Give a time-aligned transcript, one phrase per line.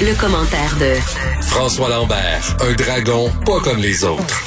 [0.00, 0.94] Le, commentaire de
[1.42, 4.40] François Lambert, un dragon pas comme les autres.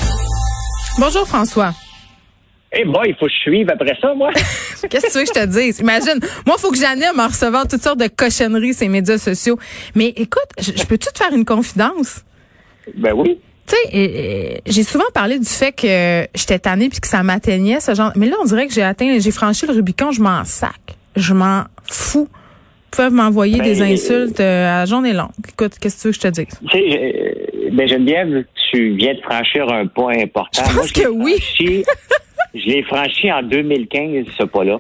[0.98, 1.73] Bonjour François.
[2.72, 4.31] Eh moi, il faut que je suive après ça, moi.
[4.90, 5.80] Qu'est-ce que tu veux que je te dise?
[5.80, 9.59] Imagine, moi, il faut que j'anime en recevant toutes sortes de cochonneries ces médias sociaux.
[9.94, 12.22] Mais écoute, je, peux-tu te faire une confidence?
[12.98, 13.40] Ben oui.
[13.67, 17.94] Tu sais, j'ai souvent parlé du fait que j'étais tannée puis que ça m'atteignait, ce
[17.94, 18.12] genre.
[18.16, 20.98] Mais là, on dirait que j'ai atteint, j'ai franchi le Rubicon, je m'en sac.
[21.16, 22.28] Je m'en fous.
[22.96, 25.32] Peuvent m'envoyer des ben, insultes euh, à journée longue.
[25.48, 26.60] Écoute, qu'est-ce que tu veux que je te dise?
[26.70, 30.64] Tu sais, euh, ben Geneviève, tu viens de franchir un point important.
[30.70, 31.36] Je pense que oui.
[32.54, 34.80] je l'ai franchi en 2015, ce pas-là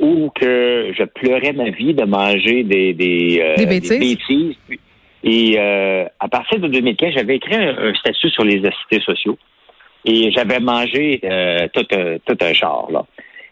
[0.00, 4.56] ou que je pleurais ma vie de manger des, des, euh, bêtises?
[5.22, 9.38] Et euh, à partir de 2015, j'avais écrit un, statut sur les assistés sociaux.
[10.06, 13.04] Et j'avais mangé euh, tout, un, tout un char, là.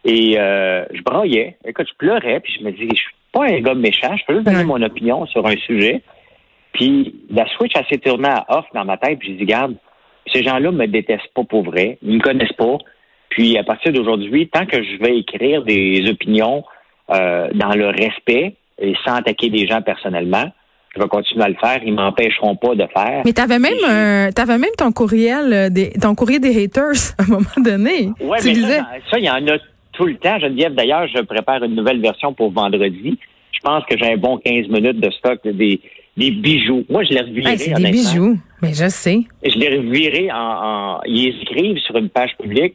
[0.09, 1.57] Et je broyais.
[1.65, 4.35] Écoute, je pleurais, puis je me dis, je suis pas un gars méchant, je peux
[4.35, 6.03] juste donner mon opinion sur un sujet.
[6.73, 9.75] Puis la switch, elle s'est tournée à off dans ma tête, puis je dis, regarde,
[10.33, 12.79] ces gens-là me détestent pas pour vrai, ils me connaissent pas.
[13.31, 16.65] Puis à partir d'aujourd'hui, tant que je vais écrire des opinions
[17.11, 20.51] euh, dans le respect et sans attaquer des gens personnellement,
[20.95, 21.81] je vais continuer à le faire.
[21.85, 23.23] Ils m'empêcheront pas de faire.
[23.25, 27.23] Mais t'avais même euh, t'avais même ton courriel euh, des ton courrier des haters à
[27.25, 28.11] un moment donné.
[28.21, 28.55] Ouais, mais
[29.11, 29.59] ça, il y en a
[29.99, 30.39] tout le temps.
[30.39, 33.19] Geneviève, d'ailleurs, je prépare une nouvelle version pour vendredi.
[33.53, 35.81] Je pense que j'ai un bon 15 minutes de stock des,
[36.17, 36.85] des bijoux.
[36.89, 37.59] Moi, je les revirerai.
[37.59, 38.39] c'est des bijoux.
[38.63, 39.21] Mais je sais.
[39.45, 42.75] Je les en, en, Ils écrivent sur une page publique.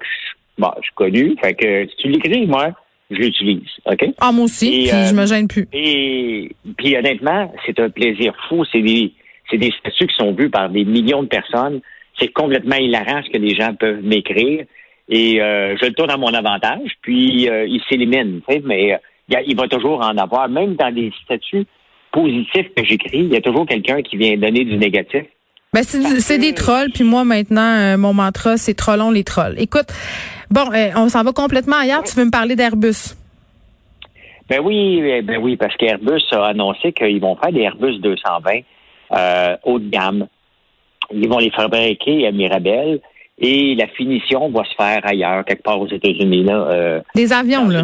[0.58, 1.36] Bon, je suis connu.
[1.42, 2.72] Fait que si tu l'écris, moi,
[3.10, 3.70] je l'utilise.
[3.86, 4.06] OK?
[4.20, 5.68] Ah, moi aussi, puis je euh, me gêne plus.
[5.72, 8.66] Et puis honnêtement, c'est un plaisir fou.
[8.72, 9.14] C'est des,
[9.50, 11.80] c'est des statuts qui sont vus par des millions de personnes.
[12.20, 14.66] C'est complètement hilarant ce que les gens peuvent m'écrire.
[15.10, 18.42] Et euh, je le tourne à mon avantage, puis euh, il s'élimine.
[18.64, 18.98] Mais
[19.30, 21.66] il va toujours en avoir, même dans des statuts
[22.12, 25.24] positifs que j'écris, il y a toujours quelqu'un qui vient donner du négatif.
[25.74, 29.56] Ben, c'est des trolls, puis moi maintenant, mon mantra, c'est trollons les trolls.
[29.58, 29.88] Écoute,
[30.54, 32.04] Bon, euh, on s'en va complètement ailleurs.
[32.04, 33.16] Tu veux me parler d'Airbus?
[34.48, 38.60] Ben oui, eh, ben oui, parce qu'Airbus a annoncé qu'ils vont faire des Airbus 220
[39.18, 40.28] euh, haut de gamme.
[41.12, 43.00] Ils vont les fabriquer à Mirabel
[43.38, 46.44] et la finition va se faire ailleurs, quelque part aux États-Unis.
[46.44, 47.84] Là, euh, des avions, là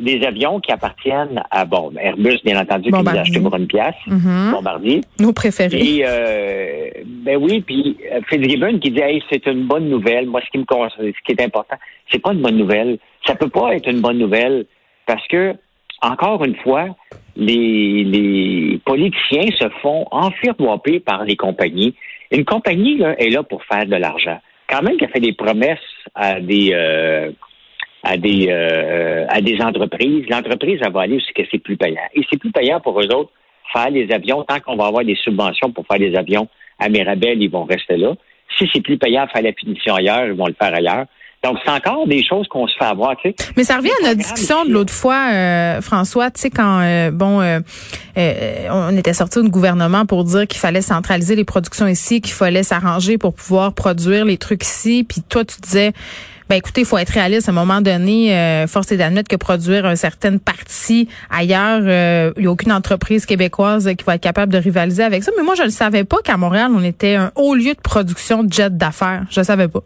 [0.00, 3.66] des avions qui appartiennent à bon Airbus, bien entendu, qui nous a acheté pour une
[3.66, 4.50] pièce, mm-hmm.
[4.50, 5.00] Bombardier.
[5.20, 5.78] Nos préférés.
[5.78, 10.26] Et euh, ben oui, puis euh, Fitzgibbon qui dit hey, c'est une bonne nouvelle.
[10.26, 11.76] Moi, ce qui me ce qui est important,
[12.10, 12.98] c'est pas une bonne nouvelle.
[13.26, 14.66] Ça peut pas être une bonne nouvelle
[15.06, 15.54] parce que
[16.02, 16.88] encore une fois,
[17.36, 21.94] les, les politiciens se font enfirmoiper par les compagnies.
[22.30, 24.38] Une compagnie là, est là pour faire de l'argent.
[24.68, 25.78] Quand même qu'elle fait des promesses
[26.14, 27.30] à des euh,
[28.02, 30.26] à des euh, à des entreprises.
[30.28, 32.02] L'entreprise, elle va aller ce que c'est plus payant.
[32.14, 33.30] Et c'est plus payant pour eux autres
[33.72, 34.42] faire les avions.
[34.44, 36.48] Tant qu'on va avoir des subventions pour faire des avions
[36.78, 38.14] à Mirabel, ils vont rester là.
[38.58, 41.06] Si c'est plus payant faire la punition ailleurs, ils vont le faire ailleurs.
[41.44, 43.36] Donc, c'est encore des choses qu'on se fait avoir, tu sais.
[43.56, 47.10] Mais ça revient à notre discussion de l'autre fois, euh, François, tu sais, quand, euh,
[47.10, 47.42] bon,
[48.16, 52.62] on était sorti du gouvernement pour dire qu'il fallait centraliser les productions ici, qu'il fallait
[52.62, 55.92] s'arranger pour pouvoir produire les trucs ici, puis toi, tu disais,
[56.48, 57.48] ben écoutez, il faut être réaliste.
[57.48, 62.32] À un moment donné, euh, force est d'admettre que produire une certaine partie ailleurs, euh,
[62.36, 65.32] il n'y a aucune entreprise québécoise qui va être capable de rivaliser avec ça.
[65.36, 68.44] Mais moi, je ne savais pas qu'à Montréal, on était un haut lieu de production
[68.44, 69.24] de jets d'affaires.
[69.30, 69.80] Je ne savais pas.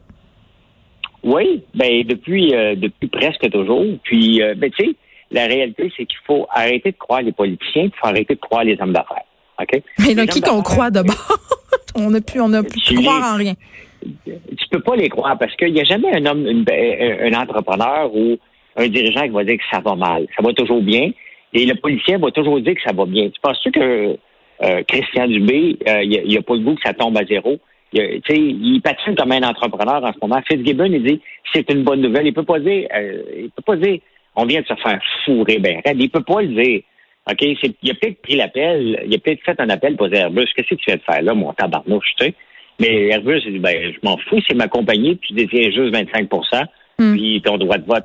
[1.23, 3.85] Oui, ben depuis euh, depuis presque toujours.
[4.05, 4.95] Puis, ben tu sais,
[5.31, 8.65] la réalité, c'est qu'il faut arrêter de croire les politiciens, il faut arrêter de croire
[8.65, 9.25] les hommes d'affaires.
[9.61, 9.83] OK?
[9.99, 11.39] Mais là, qui qu'on croit d'abord?
[11.95, 13.55] on n'a plus, on a plus croire en rien
[14.03, 18.37] tu peux pas les croire parce qu'il n'y a jamais un homme, un entrepreneur ou
[18.77, 20.27] un dirigeant qui va dire que ça va mal.
[20.37, 21.11] Ça va toujours bien.
[21.53, 23.29] Et le policier va toujours dire que ça va bien.
[23.31, 24.17] Tu penses-tu que
[24.63, 27.59] euh, Christian Dubé, euh, il n'a a pas le goût que ça tombe à zéro?
[27.93, 30.41] Il, il patine comme un entrepreneur en ce moment.
[30.47, 31.21] Fitzgibbon, il dit
[31.53, 32.27] c'est une bonne nouvelle.
[32.27, 34.01] Il peut pas dire, euh, il peut pas dire
[34.37, 36.83] on vient de se faire fourrer ben Il peut pas le dire.
[37.31, 37.43] OK?
[37.83, 40.69] Il a peut-être pris l'appel, il a peut-être fait un appel pour dire Airbus, qu'est-ce
[40.69, 42.35] que tu viens de faire là, mon tabarnouche, tu sais?
[42.81, 45.93] Mais Airbus, il dit, ben, je m'en fous, c'est ma compagnie, puis tu détiens juste
[45.93, 46.65] 25%
[46.99, 47.13] hmm.
[47.13, 48.05] puis ton droit de vote.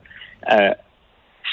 [0.52, 0.72] Euh,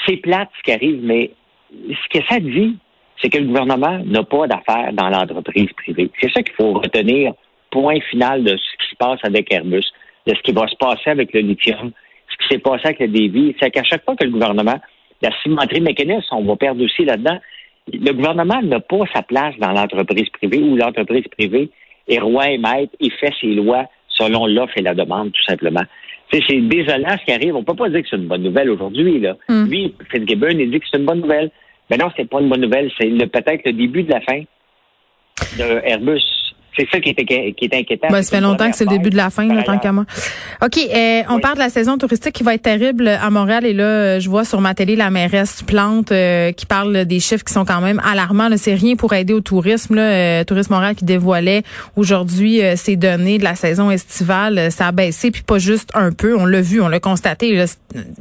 [0.05, 1.31] c'est plate ce qui arrive, mais
[1.71, 2.77] ce que ça dit,
[3.21, 6.09] c'est que le gouvernement n'a pas d'affaires dans l'entreprise privée.
[6.19, 7.33] C'est ça qu'il faut retenir,
[7.71, 9.85] point final de ce qui se passe avec Airbus,
[10.27, 11.91] de ce qui va se passer avec le lithium,
[12.29, 13.55] ce qui s'est passé avec le Davy.
[13.59, 14.79] C'est qu'à chaque fois que le gouvernement,
[15.21, 17.39] la cimenterie mécaniste, on va perdre aussi là-dedans,
[17.91, 21.69] le gouvernement n'a pas sa place dans l'entreprise privée ou l'entreprise privée
[22.07, 25.81] est roi et maître et fait ses lois selon l'offre et la demande, tout simplement.
[26.31, 27.55] C'est désolant ce qui arrive.
[27.55, 29.19] On peut pas dire que c'est une bonne nouvelle aujourd'hui.
[29.19, 29.35] Là.
[29.49, 29.65] Mm.
[29.65, 31.51] Lui, Fitzgibbon, il dit que c'est une bonne nouvelle.
[31.89, 32.89] Mais non, c'est pas une bonne nouvelle.
[32.97, 34.41] C'est peut-être le début de la fin
[35.57, 36.23] de Airbus.
[36.75, 38.07] C'est ça qui est, qui est inquiétant.
[38.09, 40.05] Ben, ça fait longtemps que c'est le début de la fin, là, tant qu'à moi.
[40.63, 43.65] OK, euh, on parle de la saison touristique qui va être terrible à Montréal.
[43.65, 47.43] Et là, je vois sur ma télé la mairesse Plante euh, qui parle des chiffres
[47.43, 48.49] qui sont quand même alarmants.
[48.57, 49.95] C'est rien pour aider au tourisme.
[49.95, 50.01] Là.
[50.01, 51.63] Euh, Tourisme Montréal qui dévoilait
[51.95, 54.71] aujourd'hui euh, ces données de la saison estivale.
[54.71, 56.37] Ça a baissé, puis pas juste un peu.
[56.37, 57.55] On l'a vu, on l'a constaté.
[57.55, 57.65] Là,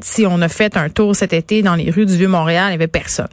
[0.00, 2.74] si on a fait un tour cet été dans les rues du Vieux-Montréal, il n'y
[2.74, 3.28] avait personne.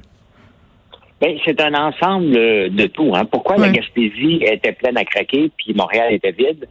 [1.19, 3.11] Ben, c'est un ensemble de tout.
[3.15, 3.25] Hein.
[3.25, 6.67] Pourquoi la Gaspésie était pleine à craquer puis Montréal était vide?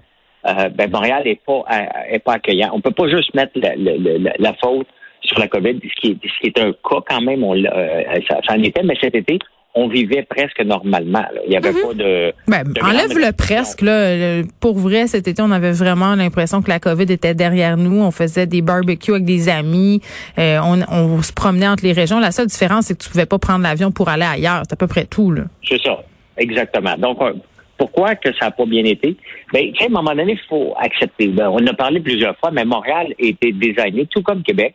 [0.46, 1.64] Euh, ben, Montréal n'est pas,
[2.08, 2.70] est pas accueillant.
[2.72, 4.87] On peut pas juste mettre la, la, la, faute
[5.22, 7.43] sur la COVID, ce qui est, ce qui est un cas quand même.
[7.43, 9.38] On, euh, ça, ça en était, mais cet été,
[9.76, 11.25] on vivait presque normalement.
[11.44, 11.82] Il n'y avait mhm.
[11.82, 12.32] pas de.
[12.49, 13.82] Ben, enlève le presque.
[13.82, 14.43] Là.
[14.58, 18.00] Pour vrai, cet été, on avait vraiment l'impression que la COVID était derrière nous.
[18.00, 20.00] On faisait des barbecues avec des amis.
[20.38, 22.19] Euh, on, on, se promenait entre les régions.
[22.19, 24.62] La seule différence, c'est que tu pouvais pas prendre l'avion pour aller ailleurs.
[24.67, 25.34] C'est à peu près tout.
[25.62, 26.02] C'est ça.
[26.38, 26.96] Exactement.
[26.96, 27.34] Donc, euh,
[27.76, 29.14] pourquoi que ça n'a pas bien été?
[29.52, 31.28] Ben, à un moment donné, il faut accepter.
[31.28, 34.75] Ben, on en a parlé plusieurs fois, mais Montréal était designé, tout comme Québec,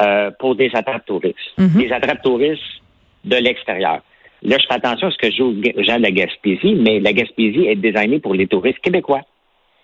[0.00, 1.36] euh, pour des attrapes touristes.
[1.58, 1.80] Mhm.
[1.80, 2.62] Des attrapes touristes
[3.24, 4.02] de l'extérieur.
[4.42, 7.12] Là, je fais attention à ce que je joue gens de la Gaspésie, mais la
[7.12, 9.22] Gaspésie est designée pour les touristes québécois.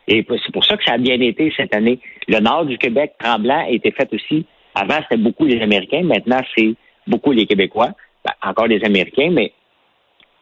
[0.08, 1.98] Et c'est pour ça que ça a bien été cette année.
[2.28, 4.44] Le nord du Québec, Tremblant, a été fait aussi.
[4.74, 6.02] Avant, c'était beaucoup les Américains.
[6.02, 6.74] Maintenant, c'est
[7.06, 7.90] beaucoup les Québécois.
[8.24, 9.52] Ben, encore les Américains, mais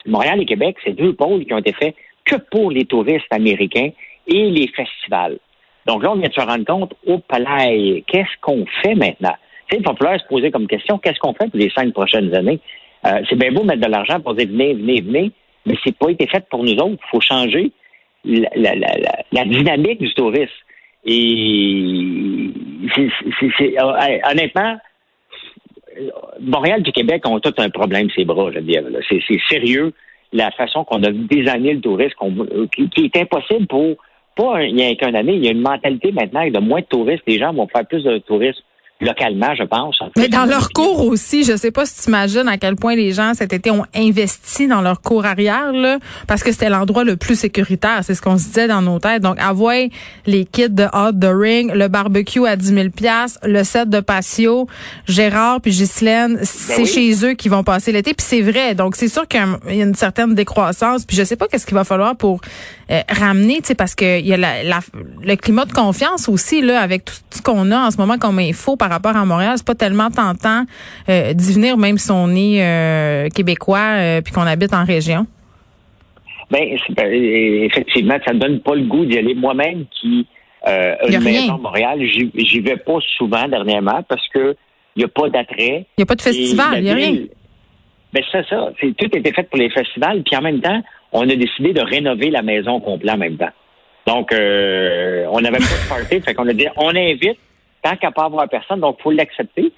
[0.07, 3.91] Montréal et Québec, c'est deux pôles qui ont été faits que pour les touristes américains
[4.27, 5.39] et les festivals.
[5.87, 9.35] Donc là, on vient de se rendre compte, au palais, qu'est-ce qu'on fait maintenant?
[9.73, 12.59] il va falloir se poser comme question, qu'est-ce qu'on fait pour les cinq prochaines années?
[13.07, 15.33] Euh, c'est bien beau mettre de l'argent pour dire venez, venez, venez,
[15.67, 17.03] mais c'est pas été fait pour nous autres.
[17.03, 17.73] Il faut changer
[18.25, 20.51] la, dynamique du tourisme.
[21.05, 22.51] Et
[22.95, 24.77] c'est, euh, honnêtement,
[26.41, 28.83] Montréal du Québec ont tout un problème, ces bras, je veux dire.
[29.09, 29.93] C'est, sérieux
[30.33, 32.15] la façon qu'on a désigné le tourisme,
[32.77, 33.97] qui, qui, est impossible pour
[34.37, 35.35] pas il y a qu'un année.
[35.35, 37.25] Il y a une mentalité maintenant de moins de touristes.
[37.27, 38.63] Les gens vont faire plus de tourisme
[39.01, 39.99] localement, je pense.
[40.17, 43.13] Mais dans leur cours aussi, je sais pas si tu imagines à quel point les
[43.13, 47.17] gens cet été ont investi dans leur cours arrière, là, parce que c'était l'endroit le
[47.17, 48.01] plus sécuritaire.
[48.03, 49.23] C'est ce qu'on se disait dans nos têtes.
[49.23, 49.75] Donc, avoir
[50.27, 52.89] les kits de Hot the Ring, le barbecue à 10 000
[53.45, 54.67] le set de patio,
[55.07, 58.15] Gérard puis Ghislaine, ben c'est chez eux qui vont passer l'été.
[58.15, 58.75] Puis c'est vrai.
[58.75, 61.05] Donc, c'est sûr qu'il y a une certaine décroissance.
[61.05, 62.41] Puis je sais pas qu'est-ce qu'il va falloir pour
[62.91, 64.81] euh, ramener, tu sais, parce que il y a la,
[65.23, 68.39] le climat de confiance aussi, là, avec tout ce qu'on a en ce moment comme
[68.39, 70.65] info par rapport à Montréal, c'est pas tellement tentant
[71.09, 75.27] euh, d'y venir, même si on est euh, québécois puis qu'on habite en région.
[76.51, 79.35] Ben, ben effectivement, ça ne donne pas le goût d'y aller.
[79.35, 80.27] Moi-même, qui
[80.69, 84.57] euh, une maison à Montréal, j'y vais pas souvent dernièrement parce que
[84.97, 85.87] il n'y a pas d'attrait.
[85.97, 87.17] Il n'y a pas de festival, il n'y a rien.
[88.13, 88.73] Ben, c'est ça.
[88.81, 91.81] Tout a été fait pour les festivals, puis en même temps, on a décidé de
[91.81, 93.39] rénover la maison complète en même.
[94.07, 97.39] Donc, euh, on n'avait pas de party, fait qu'on a dit, on invite
[97.83, 99.73] tant qu'à pas avoir personne, donc faut l'accepter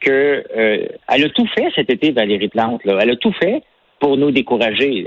[0.00, 2.84] que euh, elle a tout fait cet été, Valérie Plante.
[2.84, 2.98] Là.
[3.00, 3.62] Elle a tout fait
[4.00, 5.06] pour nous décourager.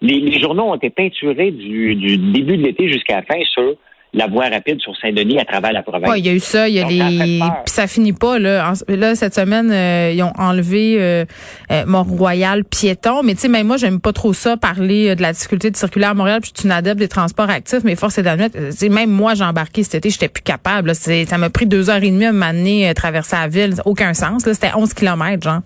[0.00, 3.76] les, journaux ont été peinturés du, du début de l'été jusqu'à la fin sur
[4.12, 6.10] la voie rapide sur Saint-Denis à travers la province.
[6.10, 8.72] Oui, il y a eu ça, il y a les puis ça finit pas là.
[8.88, 11.24] là cette semaine euh, ils ont enlevé euh,
[11.70, 15.32] euh, Mont-Royal piéton, mais tu sais même moi j'aime pas trop ça parler de la
[15.32, 18.18] difficulté de circuler à Montréal, puis je suis une adepte des transports actifs, mais force
[18.18, 18.56] est d'admettre
[18.88, 22.10] même moi j'ai embarqué cet été, j'étais plus capable ça m'a pris deux heures et
[22.10, 25.60] demie à m'amener traverser la ville, aucun sens là, c'était 11 kilomètres genre.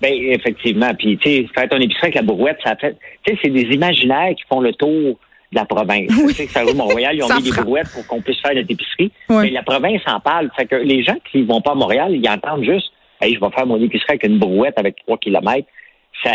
[0.00, 3.40] Ben effectivement, puis tu sais faire ton épicerie avec la brouette, ça fait tu sais
[3.42, 5.18] c'est des imaginaires qui font le tour
[5.52, 6.08] de la province.
[6.08, 9.12] Tu sais, ça Montréal, ils ont mis des brouettes pour qu'on puisse faire notre épicerie.
[9.28, 10.50] Mais la province en parle.
[10.56, 12.90] Fait que les gens qui vont pas à Montréal, ils entendent juste
[13.20, 15.68] Hey, je vais faire mon épicerie avec une brouette avec trois kilomètres.
[16.24, 16.32] Ça,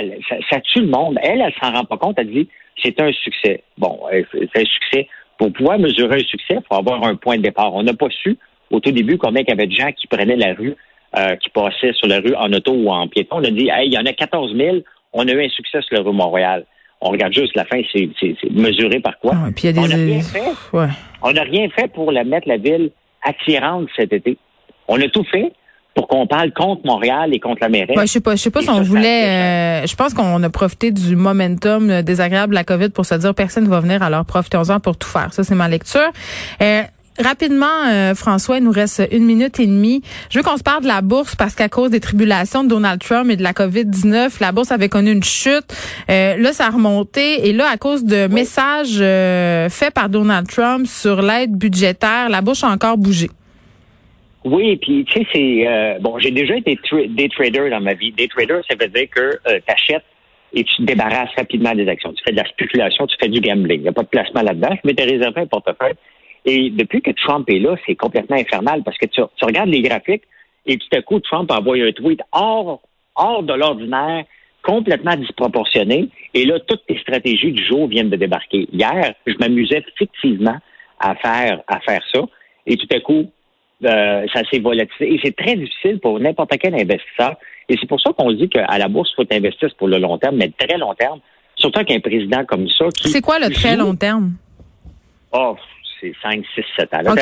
[0.49, 1.19] ça, tue le monde.
[1.21, 2.15] Elle, elle s'en rend pas compte.
[2.17, 2.47] Elle dit
[2.81, 3.63] c'est un succès.
[3.77, 3.99] Bon,
[4.31, 5.07] c'est un succès.
[5.37, 7.73] Pour pouvoir mesurer un succès, il faut avoir un point de départ.
[7.73, 8.37] On n'a pas su
[8.71, 10.75] au tout début combien il y avait de gens qui prenaient la rue,
[11.17, 13.37] euh, qui passaient sur la rue en auto ou en piéton.
[13.37, 14.77] On a dit hey, il y en a 14 000.
[15.13, 16.65] On a eu un succès sur la rue Montréal.
[17.01, 18.09] On regarde juste la fin, c'est
[18.51, 19.33] mesuré par quoi?
[19.35, 20.41] Ah, on n'a rien fait.
[21.21, 22.91] On n'a rien fait pour la mettre la ville
[23.23, 24.37] attirante cet été.
[24.87, 25.51] On a tout fait
[25.97, 27.95] pour qu'on parle contre Montréal et contre la mairie.
[27.99, 29.81] je sais pas, je sais pas si on voulait.
[29.83, 33.33] Euh, je pense qu'on a profité du momentum désagréable de la COVID pour se dire
[33.33, 35.33] personne ne va venir, alors profitons-en pour tout faire.
[35.33, 36.11] Ça, c'est ma lecture.
[36.61, 36.83] Euh,
[37.19, 40.01] Rapidement, euh, François, il nous reste une minute et demie.
[40.29, 43.01] Je veux qu'on se parle de la bourse parce qu'à cause des tribulations de Donald
[43.01, 45.65] Trump et de la COVID-19, la bourse avait connu une chute.
[46.11, 47.47] Euh, là, ça a remonté.
[47.47, 52.41] Et là, à cause de messages euh, faits par Donald Trump sur l'aide budgétaire, la
[52.41, 53.29] bourse a encore bougé.
[54.45, 56.19] Oui, puis tu sais, c'est bon.
[56.19, 58.11] J'ai déjà été day trader dans ma vie.
[58.11, 60.05] Day trader, ça veut dire que tu achètes
[60.53, 62.13] et tu te débarrasses rapidement des actions.
[62.13, 63.79] Tu fais de la spéculation, tu fais du gambling.
[63.79, 64.69] Il n'y a pas de placement là-dedans.
[64.71, 65.95] Je m'étais réservé un portefeuille
[66.47, 70.23] et depuis que Trump est là, c'est complètement infernal parce que tu, regardes les graphiques
[70.65, 72.81] et tout à coup, Trump a envoyé un tweet hors,
[73.15, 74.23] hors de l'ordinaire,
[74.63, 76.09] complètement disproportionné.
[76.33, 78.65] Et là, toutes les stratégies du jour viennent de débarquer.
[78.71, 80.57] Hier, je m'amusais fictivement
[81.01, 82.21] à faire, à faire ça.
[82.65, 83.29] Et tout à coup,
[83.83, 85.15] euh, ça s'est volatilisé.
[85.15, 87.35] Et c'est très difficile pour n'importe quel investisseur.
[87.67, 90.17] Et c'est pour ça qu'on dit qu'à la bourse, il faut investir pour le long
[90.17, 91.19] terme, mais très long terme.
[91.57, 92.85] Surtout qu'un président comme ça.
[93.01, 94.35] C'est quoi le très long terme?
[95.33, 95.57] Oh,
[95.99, 97.15] c'est 5, 6, 7 ans.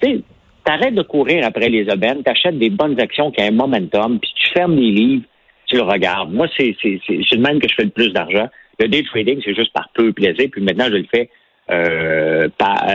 [0.00, 0.22] Tu
[0.66, 4.18] arrêtes de courir après les aubaines, tu achètes des bonnes actions qui ont un momentum,
[4.18, 5.24] puis tu fermes les livres,
[5.66, 6.32] tu le regardes.
[6.32, 8.48] Moi, c'est le même que je fais le plus d'argent.
[8.78, 11.30] Le day trading, c'est juste par peu plaisir, puis maintenant, je le fais
[11.70, 12.48] euh,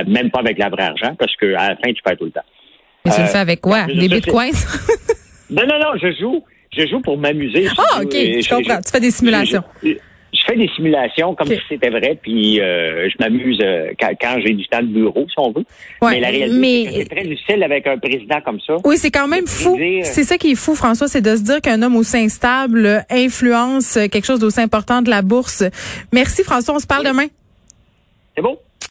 [0.08, 2.46] même pas avec la vraie argent, parce qu'à la fin, tu perds tout le temps.
[3.06, 3.86] Mais tu le fais avec quoi?
[3.86, 4.54] Des bitcoins?
[5.50, 6.44] non, non, non, je joue.
[6.76, 7.68] Je joue pour m'amuser.
[7.78, 8.82] Ah, OK, je comprends.
[8.82, 9.98] Tu fais des simulations je
[10.46, 14.68] fais des simulations comme si c'était vrai, puis euh, je m'amuse euh, quand, j'ai du
[14.68, 15.66] temps de bureau, si on veut.
[16.02, 18.78] mais la réalité, c'est très difficile avec un président comme ça.
[18.84, 19.78] Oui, c'est quand même fou.
[20.04, 23.94] C'est ça qui est fou, François, c'est de se dire qu'un homme aussi instable influence
[24.12, 25.64] quelque chose d'aussi important de la bourse.
[26.12, 26.76] Merci, François.
[26.76, 27.28] On se parle demain.
[28.36, 28.58] C'est bon.